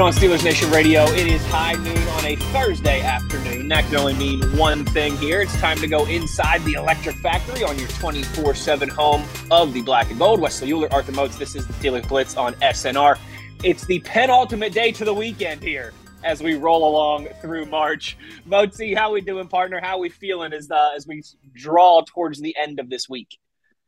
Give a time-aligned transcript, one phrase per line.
[0.00, 1.04] Going on, Steelers Nation Radio?
[1.08, 3.68] It is high noon on a Thursday afternoon.
[3.68, 5.42] That can only mean one thing here.
[5.42, 9.82] It's time to go inside the Electric Factory on your 24 7 home of the
[9.82, 10.40] black and gold.
[10.40, 11.36] Wesley Bueller, Arthur Moats.
[11.36, 13.18] This is the Steelers Blitz on SNR.
[13.62, 15.92] It's the penultimate day to the weekend here
[16.24, 18.16] as we roll along through March.
[18.48, 19.80] Moatsy, how we doing, partner?
[19.82, 21.22] How we feeling as, uh, as we
[21.52, 23.36] draw towards the end of this week?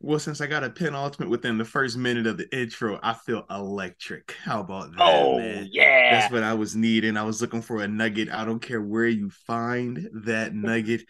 [0.03, 3.45] Well, since I got a penultimate within the first minute of the intro, I feel
[3.49, 4.35] electric.
[4.43, 4.99] How about that?
[4.99, 5.69] Oh, man?
[5.71, 6.19] yeah.
[6.19, 7.15] That's what I was needing.
[7.15, 8.29] I was looking for a nugget.
[8.29, 11.05] I don't care where you find that nugget.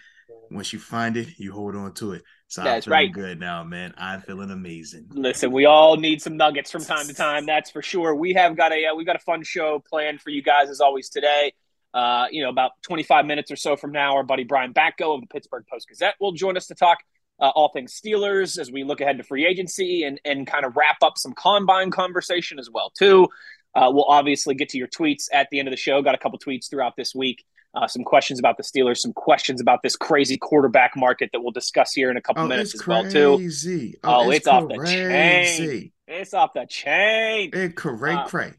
[0.52, 2.22] Once you find it, you hold on to it.
[2.48, 3.12] So That's I'm feeling right.
[3.12, 3.96] good now, man.
[3.98, 5.08] I'm feeling amazing.
[5.09, 7.48] Listen, we all need some nuggets from time to time.
[7.48, 8.14] That's for sure.
[8.14, 10.80] We have got a uh, we got a fun show planned for you guys as
[10.80, 11.53] always today.
[11.96, 15.22] Uh, you know, about 25 minutes or so from now, our buddy Brian Batko of
[15.22, 17.00] the Pittsburgh Post Gazette will join us to talk
[17.44, 20.76] uh, all things Steelers as we look ahead to free agency and and kind of
[20.76, 23.28] wrap up some combine conversation as well too.
[23.76, 26.02] Uh, we'll obviously get to your tweets at the end of the show.
[26.02, 27.44] Got a couple tweets throughout this week.
[27.76, 31.52] Uh, some questions about the Steelers, some questions about this crazy quarterback market that we'll
[31.52, 33.38] discuss here in a couple Oh, minutes it's as well too.
[33.38, 33.96] crazy.
[34.03, 35.68] Oh, it's, off the crazy.
[35.68, 35.92] chain.
[36.08, 37.50] It's off the chain.
[37.52, 38.53] It cray Uh, cray.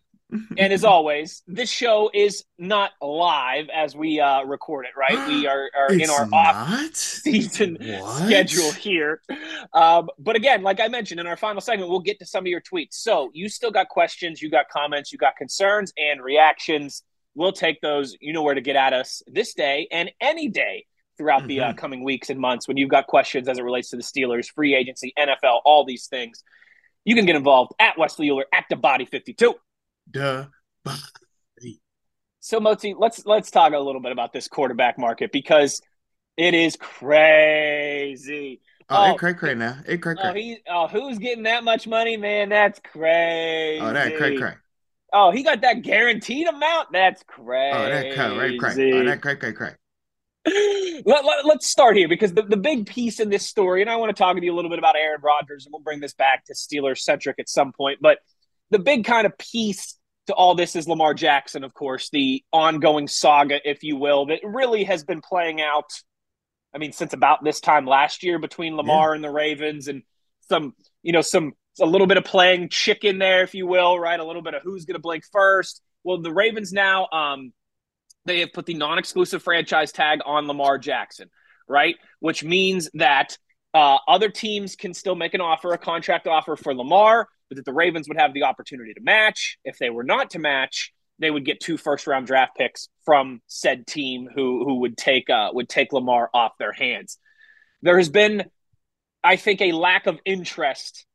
[0.59, 4.93] And as always, this show is not live as we uh, record it.
[4.99, 8.27] Right, we are, are in our off season What?
[8.27, 9.21] schedule here.
[9.73, 12.49] Um, but again, like I mentioned in our final segment, we'll get to some of
[12.49, 12.95] your tweets.
[12.95, 17.03] So you still got questions, you got comments, you got concerns and reactions.
[17.35, 18.17] We'll take those.
[18.21, 20.87] You know where to get at us this day and any day
[21.17, 21.77] throughout the uh, Mhm.
[21.77, 24.75] coming weeks and months when you've got questions as it relates to the Steelers, free
[24.75, 26.43] agency, NFL, all these things.
[27.05, 29.55] You can get involved at Wesley Bueller at the Body 52.
[30.11, 30.47] Duh.
[32.41, 35.81] So Motzi, let's let's talk a little bit about this quarterback market because
[36.37, 38.61] it is crazy.
[38.91, 39.79] Oh, Oh, it cray cray now.
[39.87, 40.43] It cray Oh, cray.
[40.43, 42.51] he, oh, who's getting that much money, man?
[42.51, 43.81] That's crazy.
[43.81, 44.55] Oh, that cray cray.
[45.13, 46.89] Oh, he got that guaranteed amount.
[46.93, 47.79] That's crazy.
[47.79, 48.93] Oh, that cray cray.
[48.93, 49.71] Oh, that cray cray cray.
[51.07, 53.97] let, let, us start here because the, the big piece in this story, and I
[53.97, 56.13] want to talk with you a little bit about Aaron Rodgers, and we'll bring this
[56.13, 58.01] back to Steelers centric at some point.
[58.03, 58.19] But
[58.75, 63.07] the big kind of piece to all this is Lamar Jackson, of course, the ongoing
[63.07, 65.91] saga, if you will, that really has been playing out.
[66.75, 70.03] I mean, since about this time last year between Lamar and the Ravens, and
[70.49, 70.75] some,
[71.05, 74.19] you know, some a little bit of playing chicken there, if you will, right?
[74.19, 75.81] A little bit of who's going to blink first.
[76.03, 77.53] Well, the Ravens now, um,
[78.25, 81.31] they have put the non-exclusive franchise tag on Lamar Jackson,
[81.69, 81.95] right?
[82.19, 83.39] Which means that
[83.75, 87.65] uh, other teams can still make an offer, a contract offer for Lamar, but that
[87.65, 89.59] the Ravens would have the opportunity to match.
[89.65, 93.87] If they were not to match, they would get two first-round draft picks from said
[93.87, 97.19] team who who would take uh, would take Lamar off their hands.
[97.83, 98.45] There has been
[99.25, 101.07] I think, a lack of interest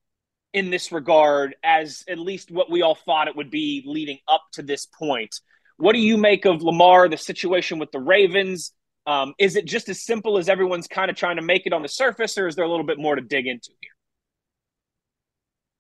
[0.52, 4.42] in this regard as at least what we all thought it would be leading up
[4.54, 5.36] to this point.
[5.78, 8.74] What do you make of Lamar, the situation with the Ravens?
[9.06, 11.82] Um, is it just as simple as everyone's kind of trying to make it on
[11.82, 13.92] the surface, or is there a little bit more to dig into here?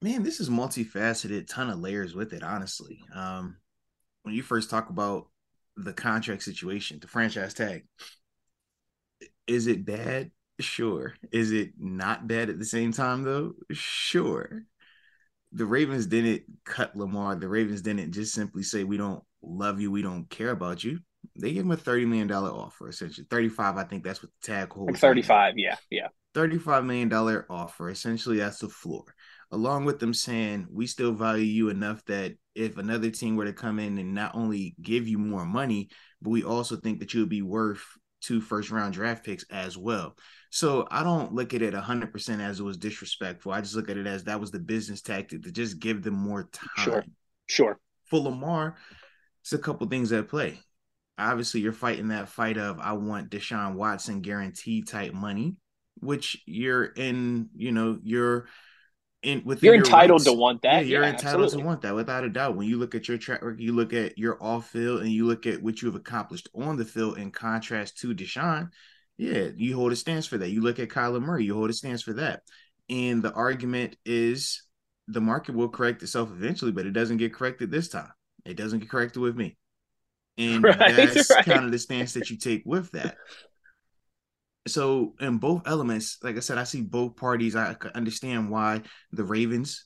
[0.01, 3.01] Man, this is multifaceted, ton of layers with it, honestly.
[3.13, 3.57] Um,
[4.23, 5.27] when you first talk about
[5.75, 7.85] the contract situation, the franchise tag,
[9.47, 10.31] is it bad?
[10.59, 11.13] Sure.
[11.31, 13.53] Is it not bad at the same time though?
[13.71, 14.63] Sure.
[15.53, 17.35] The Ravens didn't cut Lamar.
[17.35, 20.99] The Ravens didn't just simply say we don't love you, we don't care about you.
[21.39, 23.77] They gave him a thirty million dollar offer, essentially thirty five.
[23.77, 24.93] I think that's what the tag holds.
[24.93, 26.07] Like thirty five, yeah, yeah.
[26.33, 27.89] Thirty five million dollar offer.
[27.89, 29.03] Essentially, that's the floor.
[29.51, 33.53] Along with them saying we still value you enough that if another team were to
[33.53, 35.89] come in and not only give you more money,
[36.21, 37.83] but we also think that you would be worth
[38.21, 40.15] two first round draft picks as well.
[40.51, 43.51] So I don't look at it 100% as it was disrespectful.
[43.51, 46.15] I just look at it as that was the business tactic to just give them
[46.15, 46.69] more time.
[46.77, 47.03] Sure.
[47.47, 47.79] Sure.
[48.05, 48.75] For Lamar,
[49.41, 50.59] it's a couple things at play.
[51.19, 55.57] Obviously, you're fighting that fight of I want Deshaun Watson guarantee type money,
[55.99, 58.47] which you're in, you know, you're
[59.21, 60.85] in with you're entitled to want that.
[60.85, 61.63] Yeah, you're yeah, entitled absolutely.
[61.63, 62.55] to want that without a doubt.
[62.55, 65.27] When you look at your track record, you look at your off field and you
[65.27, 68.69] look at what you have accomplished on the field in contrast to Deshaun,
[69.17, 70.49] yeah, you hold a stance for that.
[70.49, 72.43] You look at Kyler Murray, you hold a stance for that.
[72.89, 74.63] And the argument is
[75.09, 78.11] the market will correct itself eventually, but it doesn't get corrected this time.
[78.45, 79.57] It doesn't get corrected with me.
[80.39, 81.45] And right, that's right.
[81.45, 83.17] kind of the stance that you take with that.
[84.67, 87.55] So, in both elements, like I said, I see both parties.
[87.55, 88.81] I understand why
[89.11, 89.85] the Ravens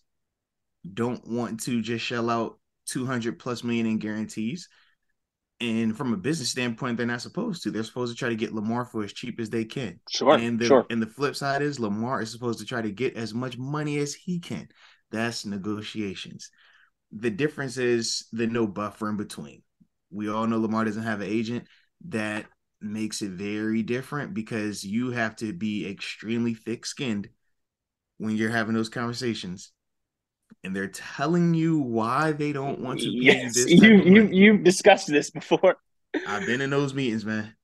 [0.92, 4.70] don't want to just shell out 200 plus million in guarantees.
[5.62, 7.72] And from a business standpoint, they're not supposed to.
[7.72, 10.00] They're supposed to try to get Lamar for as cheap as they can.
[10.10, 10.36] Sure.
[10.36, 10.86] And the, sure.
[10.90, 14.00] and the flip side is Lamar is supposed to try to get as much money
[14.00, 14.68] as he can.
[15.12, 16.50] That's negotiations.
[17.14, 19.62] The difference is the no buffer in between.
[20.14, 21.68] We all know Lamar doesn't have an agent.
[22.10, 22.46] That
[22.82, 27.30] makes it very different because you have to be extremely thick skinned
[28.18, 29.72] when you're having those conversations
[30.64, 33.82] and they're telling you why they don't want to pay yes, you this.
[33.82, 35.78] You you you've discussed this before.
[36.28, 37.56] I've been in those meetings, man.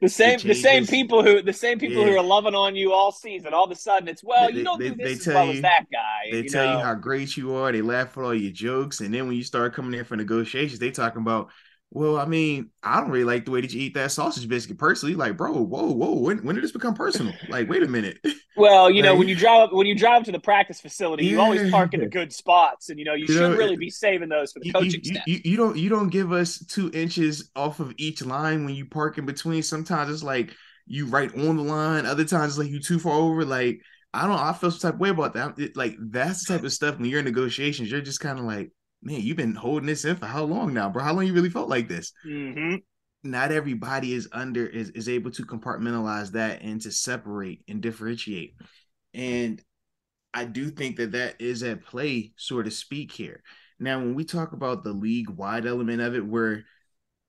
[0.00, 2.12] The same the same people who the same people yeah.
[2.12, 3.52] who are loving on you all season.
[3.52, 5.52] All of a sudden, it's well, they, you don't they, do this as well you,
[5.52, 6.30] as that guy.
[6.30, 6.78] They you tell know?
[6.78, 7.70] you how great you are.
[7.70, 10.78] They laugh at all your jokes, and then when you start coming in for negotiations,
[10.78, 11.50] they talking about
[11.92, 14.78] well, I mean, I don't really like the way that you eat that sausage biscuit
[14.78, 15.16] personally.
[15.16, 17.34] Like, bro, whoa, whoa, when, when did this become personal?
[17.48, 18.18] Like, wait a minute.
[18.56, 21.30] Well, you like, know, when you drive when you drive to the practice facility, yeah.
[21.30, 23.76] you always park in the good spots, and you know you, you should know, really
[23.76, 25.26] be saving those for the coaching you, staff.
[25.26, 28.84] You, you, don't you don't give us two inches off of each line when you
[28.84, 29.62] park in between.
[29.62, 30.52] Sometimes it's like
[30.86, 32.04] you right on the line.
[32.04, 33.44] Other times it's like you too far over.
[33.46, 33.80] Like
[34.12, 34.36] I don't.
[34.36, 35.58] I feel some type of way about that.
[35.58, 37.90] It, like that's the type of stuff when you're in negotiations.
[37.90, 38.72] You're just kind of like,
[39.02, 41.02] man, you've been holding this in for how long now, bro?
[41.02, 42.12] How long you really felt like this?
[42.26, 42.76] Mm-hmm.
[43.22, 48.54] Not everybody is under is, is able to compartmentalize that and to separate and differentiate.
[49.12, 49.62] And
[50.32, 53.42] I do think that that is at play, so to speak, here.
[53.78, 56.64] Now, when we talk about the league wide element of it, where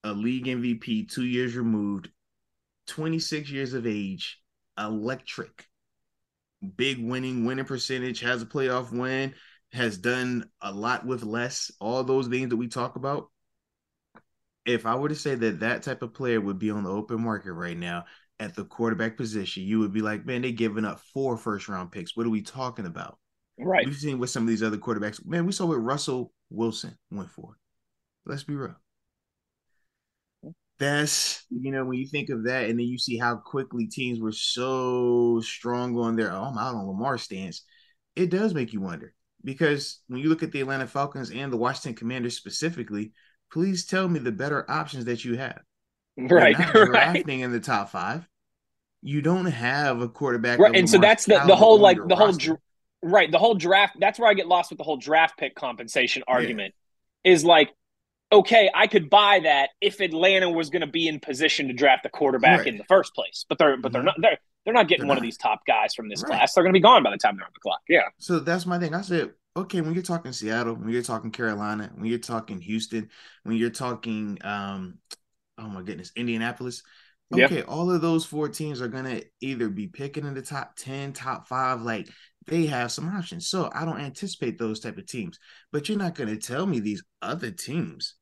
[0.04, 2.10] a league MVP, two years removed,
[2.88, 4.40] 26 years of age,
[4.78, 5.66] electric,
[6.76, 9.34] big winning, winning percentage, has a playoff win,
[9.74, 13.30] has done a lot with less, all those things that we talk about.
[14.66, 17.24] If I were to say that that type of player would be on the open
[17.24, 18.06] market right now
[18.40, 21.92] at the quarterback position, you would be like, man, they're giving up four first round
[21.92, 22.16] picks.
[22.16, 23.18] What are we talking about?
[23.58, 23.86] Right.
[23.86, 25.25] We've seen with some of these other quarterbacks.
[25.25, 27.58] Man, we saw what Russell Wilson went for.
[28.25, 28.75] Let's be real.
[30.80, 34.20] That's you know when you think of that, and then you see how quickly teams
[34.20, 37.63] were so strong on their oh I'm out on Lamar stance.
[38.16, 41.57] It does make you wonder because when you look at the Atlanta Falcons and the
[41.57, 43.13] Washington Commanders specifically,
[43.51, 45.62] please tell me the better options that you have.
[46.17, 47.45] Right, You're not drafting right.
[47.45, 48.27] in the top five.
[49.01, 50.75] You don't have a quarterback, right?
[50.75, 52.60] And so that's the the whole like the whole dr-
[53.01, 53.98] right the whole draft.
[54.00, 56.75] That's where I get lost with the whole draft pick compensation argument.
[57.24, 57.33] Yeah.
[57.33, 57.71] Is like,
[58.31, 62.05] okay, I could buy that if Atlanta was going to be in position to draft
[62.05, 62.67] a quarterback right.
[62.67, 63.93] in the first place, but they're but mm-hmm.
[63.93, 64.15] they're not.
[64.19, 65.22] They're they're not getting they're one not.
[65.22, 66.30] of these top guys from this right.
[66.30, 66.53] class.
[66.53, 67.82] They're going to be gone by the time they're on the clock.
[67.89, 68.10] Yeah.
[68.20, 68.94] So that's my thing.
[68.94, 73.10] I said, okay, when you're talking Seattle, when you're talking Carolina, when you're talking Houston,
[73.44, 75.00] when you're talking, um,
[75.58, 76.84] oh my goodness, Indianapolis.
[77.34, 77.65] Okay, yep.
[77.70, 81.48] all of those four teams are gonna either be picking in the top 10, top
[81.48, 82.10] five, like
[82.46, 83.48] they have some options.
[83.48, 85.39] So I don't anticipate those type of teams.
[85.72, 88.15] But you're not gonna tell me these other teams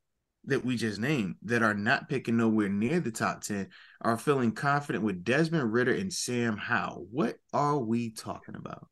[0.46, 3.70] that we just named that are not picking nowhere near the top 10
[4.02, 7.08] are feeling confident with Desmond Ridder and Sam Howell.
[7.12, 8.88] What are we talking about?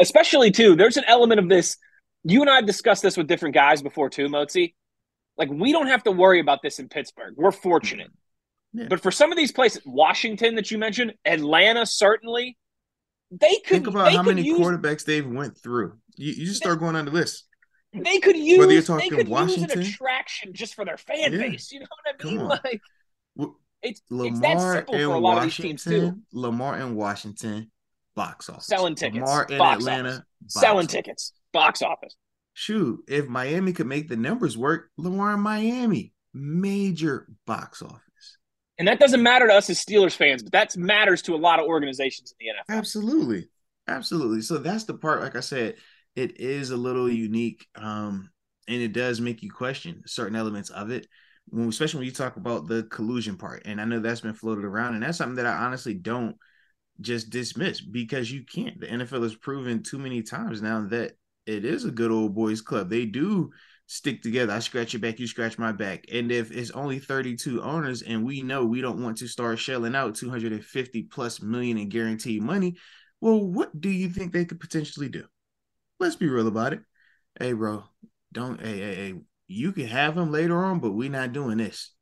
[0.00, 1.76] Especially, too, there's an element of this.
[2.24, 4.74] You and I have discussed this with different guys before, too, Motzi.
[5.36, 7.34] Like, we don't have to worry about this in Pittsburgh.
[7.36, 8.08] We're fortunate.
[8.08, 8.80] Mm-hmm.
[8.80, 8.86] Yeah.
[8.88, 12.56] But for some of these places, Washington that you mentioned, Atlanta, certainly,
[13.30, 15.98] they could think about how many use, quarterbacks they've went through.
[16.16, 17.44] You, you just start going on the list.
[17.92, 20.96] They could use whether you're talking they could Washington, use an attraction just for their
[20.96, 21.38] fan yeah.
[21.38, 21.72] base.
[21.72, 22.48] You know what I mean?
[22.48, 22.80] Like
[23.34, 26.22] well, it's Lamar it's and Washington.
[26.32, 27.70] Lamar and Washington
[28.14, 28.66] box office.
[28.66, 29.20] Selling tickets.
[29.20, 30.24] Lamar in Atlanta.
[30.46, 30.92] Selling office.
[30.92, 31.32] tickets.
[31.52, 32.16] Box office.
[32.54, 38.00] Shoot, if Miami could make the numbers work, Lamar in Miami, major box office.
[38.78, 41.60] And that doesn't matter to us as Steelers fans, but that matters to a lot
[41.60, 42.78] of organizations in the NFL.
[42.78, 43.48] Absolutely.
[43.88, 44.42] Absolutely.
[44.42, 45.76] So that's the part, like I said,
[46.16, 47.66] it is a little unique.
[47.74, 48.30] Um,
[48.68, 51.06] and it does make you question certain elements of it.
[51.48, 53.62] When, especially when you talk about the collusion part.
[53.64, 56.36] And I know that's been floated around, and that's something that I honestly don't
[57.00, 58.80] just dismiss because you can't.
[58.80, 61.12] The NFL has proven too many times now that
[61.46, 62.88] it is a good old boys club.
[62.88, 63.50] They do
[63.86, 64.52] stick together.
[64.52, 66.04] I scratch your back, you scratch my back.
[66.12, 69.96] And if it's only 32 owners and we know we don't want to start shelling
[69.96, 72.76] out 250 plus million in guaranteed money,
[73.20, 75.24] well, what do you think they could potentially do?
[76.02, 76.80] Let's be real about it.
[77.38, 77.84] Hey, bro,
[78.32, 79.14] don't hey, hey, hey,
[79.46, 81.92] you can have him later on, but we're not doing this.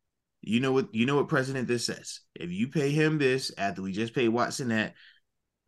[0.40, 2.20] You know what you know what president this says.
[2.34, 4.94] If you pay him this after we just paid Watson that,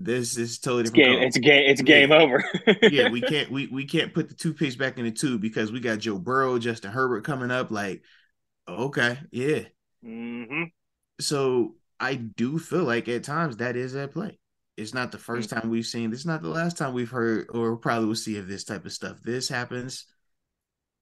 [0.01, 1.25] this is totally different.
[1.25, 2.17] It's game, it's game, it's game yeah.
[2.17, 2.45] over.
[2.91, 5.71] yeah, we can't we we can't put the two toothpaste back in the tube because
[5.71, 7.71] we got Joe Burrow, Justin Herbert coming up.
[7.71, 8.03] Like,
[8.67, 9.65] okay, yeah.
[10.03, 10.63] Mm-hmm.
[11.21, 14.39] So I do feel like at times that is at play.
[14.77, 15.61] It's not the 1st mm-hmm.
[15.61, 16.11] time we've seen.
[16.11, 18.85] This is not the last time we've heard or probably will see of this type
[18.87, 19.21] of stuff.
[19.23, 20.07] This happens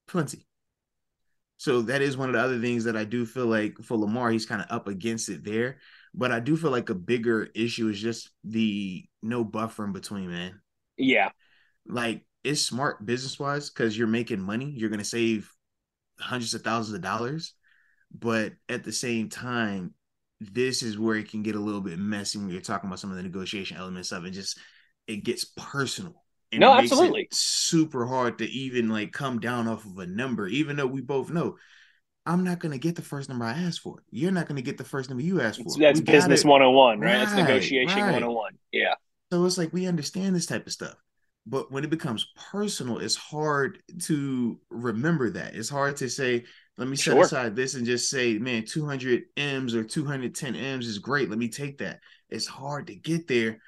[0.08, 0.46] plenty.
[1.56, 4.30] So that is one of the other things that I do feel like for Lamar,
[4.30, 5.76] he's kind of up against it there.
[6.14, 10.30] But I do feel like a bigger issue is just the no buffer in between,
[10.30, 10.60] man.
[10.96, 11.28] Yeah.
[11.86, 14.72] Like it's smart business wise because you're making money.
[14.74, 15.52] You're gonna save
[16.18, 17.54] hundreds of thousands of dollars.
[18.12, 19.94] But at the same time,
[20.40, 23.10] this is where it can get a little bit messy when you're talking about some
[23.10, 24.30] of the negotiation elements of it.
[24.30, 24.58] Just
[25.06, 26.24] it gets personal.
[26.52, 27.28] And no, absolutely.
[27.30, 31.30] super hard to even like come down off of a number, even though we both
[31.30, 31.56] know
[32.26, 34.02] I'm not going to get the first number I asked for.
[34.10, 35.78] You're not going to get the first number you asked for.
[35.78, 37.06] That's we business 101, right?
[37.06, 37.18] right?
[37.24, 38.12] That's negotiation right.
[38.12, 38.52] 101.
[38.72, 38.94] Yeah.
[39.32, 40.96] So it's like we understand this type of stuff.
[41.46, 45.54] But when it becomes personal, it's hard to remember that.
[45.54, 46.44] It's hard to say,
[46.80, 47.22] let me set sure.
[47.22, 51.30] aside this and just say, man, 200 M's or 210 M's is great.
[51.30, 52.00] Let me take that.
[52.28, 53.58] It's hard to get there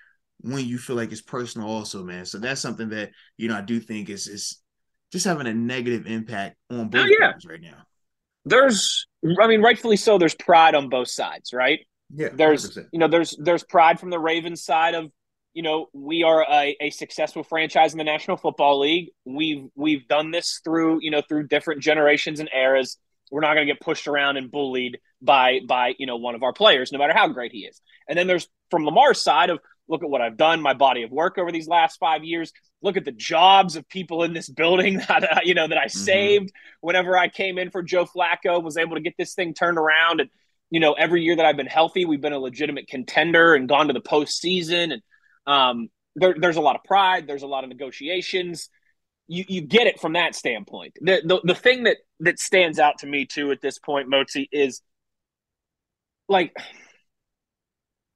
[0.40, 2.25] when you feel like it's personal, also, man.
[2.25, 4.61] So that's something that, you know, I do think is, is
[5.12, 7.33] just having a negative impact on oh, both oh, yeah.
[7.47, 7.85] right now
[8.45, 9.07] there's
[9.40, 11.81] I mean, rightfully so, there's pride on both sides, right?
[12.14, 12.28] Yeah.
[12.33, 12.88] There's 100%.
[12.92, 15.11] you know, there's there's pride from the Ravens side of,
[15.54, 19.11] you know, we are a, a successful franchise in the National Football League.
[19.25, 22.99] We've we've done this through, you know, through different generations and eras.
[23.30, 26.42] We're not going to get pushed around and bullied by by, you know, one of
[26.42, 27.80] our players, no matter how great he is.
[28.09, 31.11] And then there's from Lamar's side of look at what I've done, my body of
[31.11, 32.52] work over these last five years.
[32.80, 35.87] Look at the jobs of people in this building that uh, you know that I
[35.87, 35.99] mm-hmm.
[35.99, 38.62] saved whenever I came in for Joe Flacco.
[38.62, 40.30] Was able to get this thing turned around, and
[40.71, 43.88] you know every year that I've been healthy, we've been a legitimate contender and gone
[43.88, 44.92] to the postseason.
[44.92, 45.02] And
[45.46, 47.26] um, there, there's a lot of pride.
[47.26, 48.68] There's a lot of negotiations.
[49.28, 50.94] You, you get it from that standpoint.
[51.00, 54.49] The, the the thing that that stands out to me too at this point, Motzi,
[54.52, 54.82] is
[56.28, 56.54] like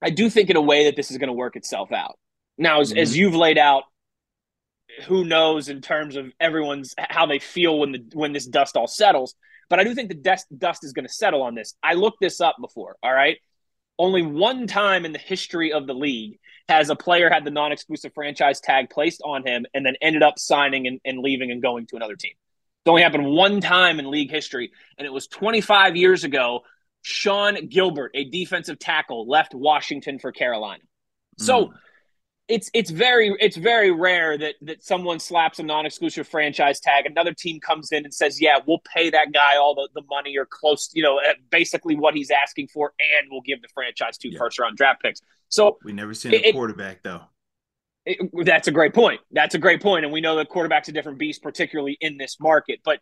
[0.03, 2.19] I do think in a way that this is going to work itself out.
[2.59, 2.99] Now, as, mm-hmm.
[2.99, 3.85] as you've laid out,
[5.07, 8.87] who knows in terms of everyone's how they feel when the when this dust all
[8.87, 9.35] settles.
[9.69, 11.75] But I do think the dust dust is going to settle on this.
[11.83, 12.97] I looked this up before.
[13.03, 13.39] All right,
[13.99, 16.39] only one time in the history of the league
[16.69, 20.39] has a player had the non-exclusive franchise tag placed on him and then ended up
[20.39, 22.33] signing and, and leaving and going to another team.
[22.85, 26.63] It only happened one time in league history, and it was 25 years ago
[27.03, 30.83] Sean Gilbert, a defensive tackle, left Washington for Carolina.
[31.39, 31.73] So mm.
[32.49, 37.35] It's it's very it's very rare that that someone slaps a non-exclusive franchise tag, another
[37.35, 40.47] team comes in and says, "Yeah, we'll pay that guy all the, the money or
[40.47, 44.39] close, you know, basically what he's asking for, and we'll give the franchise two yeah.
[44.39, 47.23] first round draft picks." So we never seen a quarterback though.
[48.05, 49.21] It, that's a great point.
[49.33, 52.39] That's a great point, and we know that quarterback's a different beast, particularly in this
[52.39, 52.81] market.
[52.85, 53.01] But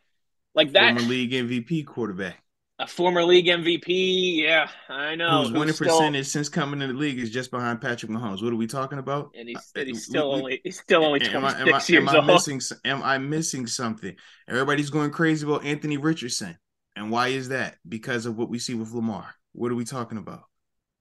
[0.55, 2.43] like that, former league MVP quarterback.
[2.85, 5.45] A former league MVP, yeah, I know.
[5.45, 8.43] Whose winning percentage since coming in the league is just behind Patrick Mahomes.
[8.43, 9.35] What are we talking about?
[9.35, 12.31] And he's, uh, he's still we, only he's still only twenty six years am old.
[12.31, 14.15] I missing, am I missing something?
[14.47, 16.59] Everybody's going crazy about Anthony Richardson,
[16.95, 17.77] and why is that?
[17.89, 19.35] Because of what we see with Lamar.
[19.53, 20.43] What are we talking about?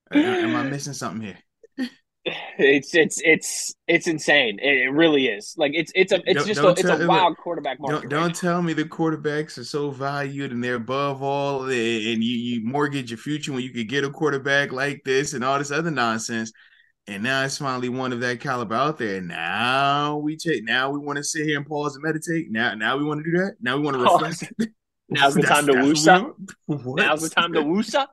[0.10, 1.40] am I missing something here?
[2.25, 4.58] It's it's it's it's insane.
[4.62, 5.56] It, really is.
[5.58, 8.01] Like it's it's a it's don't, just don't a, it's a wild quarterback market.
[8.01, 12.13] Don't, don't right tell me the quarterbacks are so valued and they're above all, eh,
[12.13, 15.44] and you you mortgage your future when you could get a quarterback like this and
[15.44, 16.51] all this other nonsense.
[17.08, 19.20] And now it's finally one of that caliber out there.
[19.20, 20.63] Now we take.
[20.63, 22.50] Now we want to sit here and pause and meditate.
[22.50, 23.56] Now, now we want to do that.
[23.60, 24.72] Now we want to reflect.
[25.10, 26.34] Now's the time to woosa.
[26.70, 28.08] Now's the time to woosa.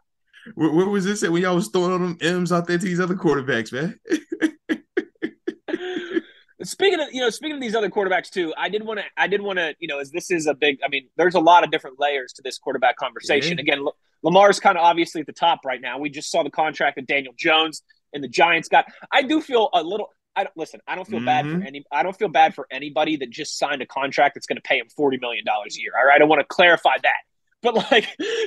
[0.54, 3.00] What, what was this when y'all was throwing all them M's out there to these
[3.00, 3.98] other quarterbacks, man?
[6.62, 9.26] speaking of you know speaking of these other quarterbacks too i did want to i
[9.26, 11.64] did want to you know as this is a big i mean there's a lot
[11.64, 13.62] of different layers to this quarterback conversation yeah.
[13.62, 16.50] again L- lamar's kind of obviously at the top right now we just saw the
[16.50, 17.82] contract that daniel jones
[18.12, 21.18] and the giants got i do feel a little i don't listen i don't feel
[21.18, 21.26] mm-hmm.
[21.26, 21.66] bad for mm-hmm.
[21.66, 24.62] any i don't feel bad for anybody that just signed a contract that's going to
[24.62, 27.22] pay him 40 million dollars a year all right i want to clarify that
[27.62, 28.06] but like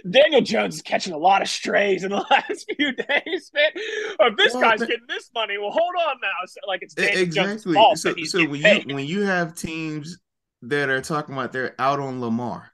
[0.10, 3.72] Daniel Jones is catching a lot of strays in the last few days, man.
[4.20, 6.46] Or if this well, guy's getting this money, well, hold on now.
[6.46, 7.74] So, like it's Daniel exactly.
[7.76, 8.90] Jones' so, so when paid.
[8.90, 10.18] you when you have teams
[10.64, 12.72] that are talking about they're out on Lamar,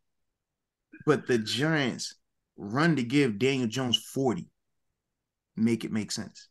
[1.06, 2.16] but the Giants
[2.58, 4.50] run to give Daniel Jones forty,
[5.56, 6.48] make it make sense.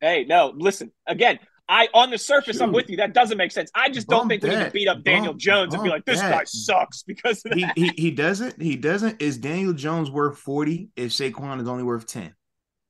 [0.00, 1.38] Hey, no, listen again.
[1.68, 2.64] I on the surface, Shoot.
[2.64, 2.98] I'm with you.
[2.98, 3.70] That doesn't make sense.
[3.74, 4.50] I just don't think that.
[4.50, 6.30] we need to beat up Daniel bump, Jones and be like, "This that.
[6.30, 8.60] guy sucks" because he, he, he doesn't.
[8.60, 9.22] He doesn't.
[9.22, 12.34] Is Daniel Jones worth forty if Saquon is only worth ten?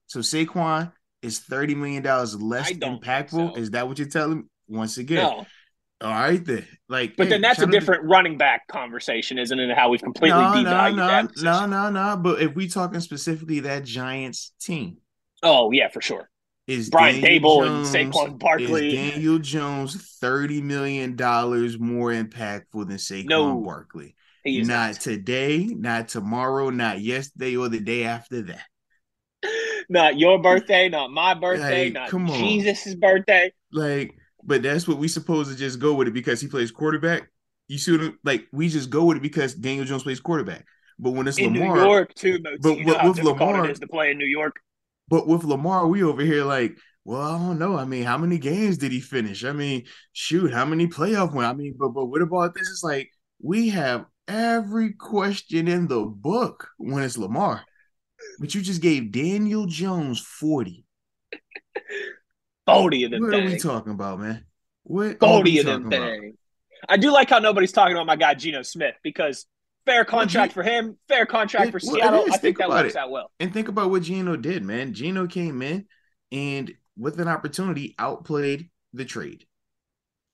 [0.07, 3.54] So Saquon is thirty million dollars less impactful.
[3.54, 3.57] So.
[3.57, 4.45] Is that what you're telling me?
[4.66, 5.47] Once again, no.
[6.00, 6.66] All right then.
[6.88, 8.09] Like, but hey, then that's a different to...
[8.09, 9.76] running back conversation, isn't it?
[9.76, 11.31] How we've completely no, devalued no, that.
[11.43, 12.16] No, no, no.
[12.16, 14.97] But if we're talking specifically that Giants team,
[15.45, 16.28] oh yeah, for sure
[16.66, 18.88] is Brian Daboll Jones, and Saquon Barkley.
[18.88, 24.14] Is Daniel Jones thirty million dollars more impactful than Saquon no, Barkley?
[24.47, 28.64] Not, not today, not tomorrow, not yesterday or the day after that.
[29.88, 32.38] Not your birthday, not my birthday, like, not come on.
[32.38, 33.52] Jesus's birthday.
[33.73, 37.30] Like, but that's what we supposed to just go with it because he plays quarterback.
[37.68, 40.66] You see what like we just go with it because Daniel Jones plays quarterback.
[40.98, 43.88] But when it's in Lamar, New York too, but, but with Lamar, it is to
[43.88, 44.57] play in New York.
[45.09, 47.77] But with Lamar, we over here like, well, I don't know.
[47.77, 49.45] I mean, how many games did he finish?
[49.45, 51.47] I mean, shoot, how many playoff wins?
[51.47, 52.69] I mean, but but what about this?
[52.69, 53.11] It's like
[53.43, 57.62] we have every question in the book when it's Lamar.
[58.38, 60.85] But you just gave Daniel Jones 40.
[62.67, 63.21] 40 of them.
[63.21, 63.47] What thing.
[63.47, 64.47] are we talking about, man?
[64.85, 66.37] What 40 of them thing.
[66.88, 69.47] I do like how nobody's talking about my guy Geno Smith because
[69.87, 72.23] Fair contract for him, fair contract it, for Seattle.
[72.23, 72.99] I think, think that works it.
[72.99, 73.31] out well.
[73.38, 74.94] And think about what Geno did, man.
[74.94, 75.87] Geno came in
[76.33, 79.44] and with an opportunity outplayed the trade.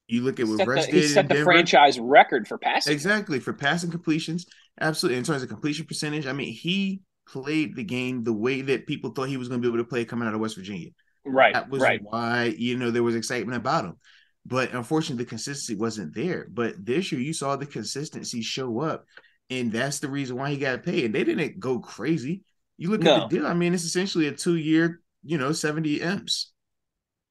[0.07, 0.95] You look at what Russ did.
[0.95, 1.53] He set the Denver.
[1.53, 2.93] franchise record for passing.
[2.93, 4.47] Exactly for passing completions.
[4.81, 6.27] Absolutely, in terms of completion percentage.
[6.27, 9.67] I mean, he played the game the way that people thought he was going to
[9.67, 10.91] be able to play coming out of West Virginia.
[11.25, 11.55] Right.
[11.55, 12.01] That was right.
[12.03, 13.97] why you know there was excitement about him.
[14.45, 16.49] But unfortunately, the consistency wasn't there.
[16.51, 19.05] But this year, you saw the consistency show up,
[19.51, 21.07] and that's the reason why he got paid.
[21.07, 22.43] And they didn't go crazy.
[22.79, 23.17] You look no.
[23.17, 23.47] at the deal.
[23.47, 26.53] I mean, it's essentially a two-year, you know, seventy m's.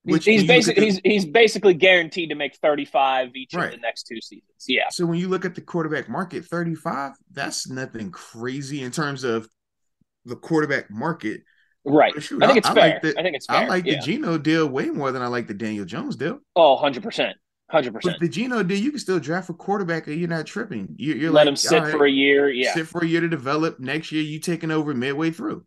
[0.03, 3.65] Which he's basically the, he's he's basically guaranteed to make thirty five each right.
[3.65, 4.65] of the next two seasons.
[4.67, 4.89] Yeah.
[4.91, 9.23] So when you look at the quarterback market, thirty five, that's nothing crazy in terms
[9.23, 9.47] of
[10.25, 11.41] the quarterback market.
[11.85, 12.13] Right.
[12.21, 12.83] Shoot, I think it's I, fair.
[12.83, 13.57] I, like the, I think it's fair.
[13.57, 13.95] I like yeah.
[13.95, 16.39] the Geno deal way more than I like the Daniel Jones deal.
[16.55, 17.37] Oh, 100 percent.
[17.69, 18.15] Hundred percent.
[18.15, 20.95] But the Geno deal, you can still draft a quarterback, and you're not tripping.
[20.97, 22.49] You're, you're let like, him sit right, for a year.
[22.49, 23.79] Yeah, sit for a year to develop.
[23.79, 25.65] Next year, you taking over midway through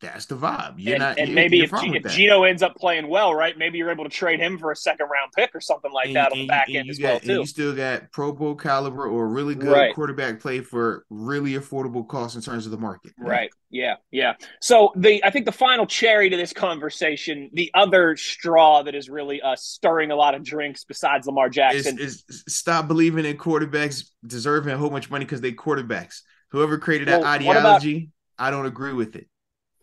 [0.00, 0.74] that's the vibe.
[0.76, 3.56] You're and, not, and maybe if, G- if Geno ends up playing well, right?
[3.56, 6.16] Maybe you're able to trade him for a second round pick or something like and,
[6.16, 7.40] that on the back end as got, well too.
[7.40, 9.94] you still got Pro Bowl caliber or really good right.
[9.94, 13.12] quarterback play for really affordable cost in terms of the market.
[13.18, 13.50] Right.
[13.70, 13.96] Yeah.
[14.10, 14.34] Yeah.
[14.60, 19.08] So the I think the final cherry to this conversation, the other straw that is
[19.08, 23.36] really uh, stirring a lot of drinks besides Lamar Jackson, is, is stop believing in
[23.36, 26.20] quarterbacks deserving a whole bunch of money because they quarterbacks.
[26.50, 29.26] Whoever created that well, ideology, about, I don't agree with it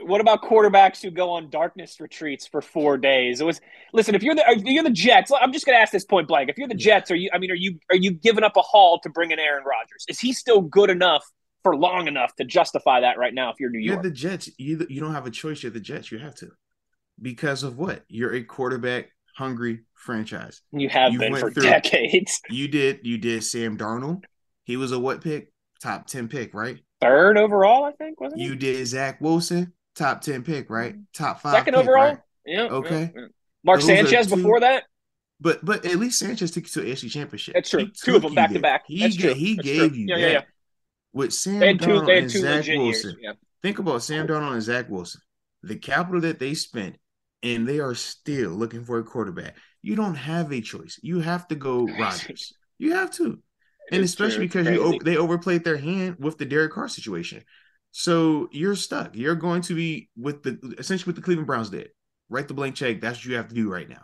[0.05, 3.41] what about quarterbacks who go on darkness retreats for four days?
[3.41, 3.61] It was
[3.93, 4.15] listen.
[4.15, 6.49] If you're the if you're the Jets, I'm just going to ask this point blank.
[6.49, 7.29] If you're the Jets, are you?
[7.33, 10.05] I mean, are you are you giving up a haul to bring in Aaron Rodgers?
[10.07, 11.25] Is he still good enough
[11.63, 13.51] for long enough to justify that right now?
[13.51, 14.49] If you're New York, you're the Jets.
[14.57, 15.63] You you don't have a choice.
[15.63, 16.11] You're the Jets.
[16.11, 16.51] You have to
[17.21, 18.03] because of what?
[18.07, 20.61] You're a quarterback hungry franchise.
[20.71, 22.41] You have you been for through, decades.
[22.49, 23.01] You did.
[23.03, 23.43] You did.
[23.43, 24.23] Sam Darnold.
[24.63, 25.51] He was a what pick?
[25.81, 26.79] Top ten pick, right?
[27.01, 30.93] third overall, I think, wasn't You did Zach Wilson, top 10 pick, right?
[30.93, 31.01] Mm-hmm.
[31.13, 31.53] Top five.
[31.53, 32.03] Second pick, overall?
[32.05, 32.17] right?
[32.45, 32.63] Yeah.
[32.63, 33.11] Okay.
[33.15, 33.27] yeah, yeah.
[33.63, 34.83] Mark Sanchez two- before that?
[35.39, 37.55] But but at least Sanchez took you to an AFC championship.
[37.55, 37.79] That's true.
[37.85, 38.83] He Two of them back to back.
[38.85, 39.33] He, That's true.
[39.33, 39.97] he That's gave true.
[39.99, 40.21] you Yeah, that.
[40.21, 40.41] yeah, yeah.
[41.13, 43.15] With Sam They two, had and Zach Wilson.
[43.19, 43.33] Yeah.
[43.63, 45.21] Think about Sam Darnold and Zach Wilson.
[45.63, 46.97] The capital that they spent,
[47.43, 49.55] and they are still looking for a quarterback.
[49.81, 50.99] You don't have a choice.
[51.01, 52.53] You have to go Rodgers.
[52.77, 53.39] You have to.
[53.91, 54.63] And especially true.
[54.63, 54.99] Because you crazy.
[55.03, 57.43] they overplayed their hand with the Derek Carr situation.
[57.91, 59.15] So you're stuck.
[59.15, 61.89] You're going to be with the essentially what the Cleveland Browns did.
[62.29, 63.01] Write the blank check.
[63.01, 64.03] That's what you have to do right now.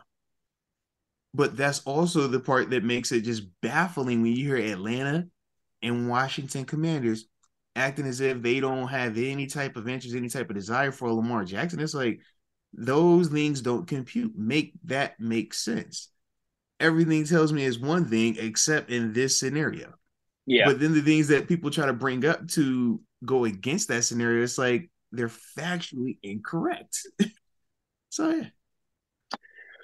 [1.33, 5.27] But that's also the part that makes it just baffling when you hear Atlanta
[5.81, 7.27] and Washington Commanders
[7.75, 11.11] acting as if they don't have any type of interest, any type of desire for
[11.13, 11.79] Lamar Jackson.
[11.79, 12.19] It's like
[12.73, 14.33] those things don't compute.
[14.35, 16.09] Make that make sense.
[16.79, 19.93] Everything tells me is one thing, except in this scenario.
[20.45, 20.65] Yeah.
[20.65, 24.43] But then the things that people try to bring up to go against that scenario,
[24.43, 26.99] it's like they're factually incorrect.
[28.09, 28.45] so yeah.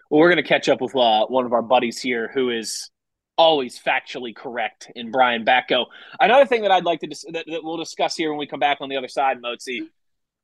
[0.10, 2.92] Well, we're going to catch up with uh, one of our buddies here who is
[3.38, 5.86] always factually correct in Brian Batko.
[6.20, 8.60] Another thing that I'd like to dis- that, that we'll discuss here when we come
[8.60, 9.88] back on the other side, Mozi,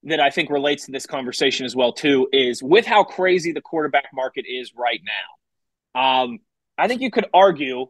[0.04, 3.62] that I think relates to this conversation as well too is with how crazy the
[3.62, 6.02] quarterback market is right now.
[6.02, 6.40] Um,
[6.78, 7.88] I think you could argue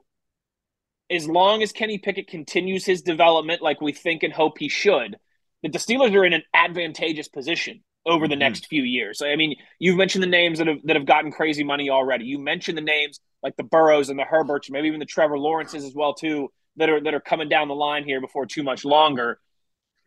[1.09, 5.17] as long as Kenny Pickett continues his development like we think and hope he should,
[5.63, 8.39] that the Steelers are in an advantageous position over the Mhm.
[8.39, 9.21] next few years.
[9.21, 12.25] I mean, you've mentioned the names that have that have gotten crazy money already.
[12.25, 15.83] You mentioned the names like the Burrows and the Herberts, maybe even the Trevor Lawrences
[15.83, 18.85] as well too, that are that are coming down the line here before too much
[18.85, 19.39] longer.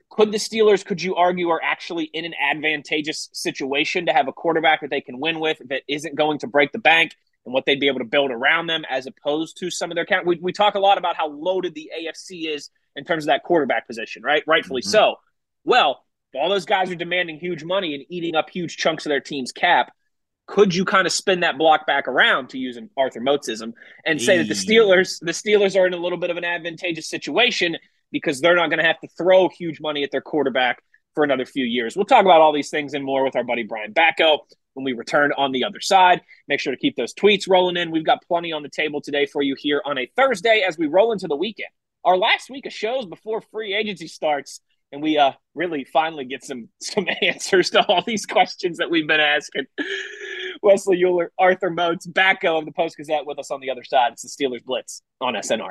[0.09, 4.33] Could the Steelers, could you argue, are actually in an advantageous situation to have a
[4.33, 7.13] quarterback that they can win with that isn't going to break the bank
[7.45, 10.07] and what they'd be able to build around them as opposed to some of their
[10.07, 10.27] count?
[10.27, 13.43] We, we talk a lot about how loaded the AFC is in terms of that
[13.43, 14.43] quarterback position, right?
[14.47, 14.87] Rightfully Mhm.
[14.87, 15.17] so.
[15.65, 19.21] Well, all those guys are demanding huge money and eating up huge chunks of their
[19.21, 19.93] team's cap.
[20.47, 23.75] Could you kind of spin that block back around to use an Arthur Motzism
[24.05, 27.09] and say that the Steelers, the Steelers are in a little bit of an advantageous
[27.09, 27.77] situation
[28.11, 30.83] because they're not going to have to throw huge money at their quarterback
[31.15, 31.97] for another few years.
[31.97, 34.39] We'll talk about all these things and more with our buddy Brian Batko
[34.75, 36.23] when we return on the other side.
[36.49, 37.91] Make sure to keep those tweets rolling in.
[37.91, 40.87] We've got plenty on the table today for you here on a Thursday as we
[40.87, 41.71] roll into the weekend.
[42.05, 46.45] Our last week of shows before free agency starts, and we uh really finally get
[46.45, 49.67] some some answers to all these questions that we've been asking.
[50.63, 54.13] Wesley Bueller, Arthur Moats, Backo of the Post Gazette with us on the other side.
[54.13, 55.71] It's the Steelers Blitz on SNR.